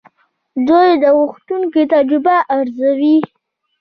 [0.67, 3.17] دوی د غوښتونکو تجربه ارزوي.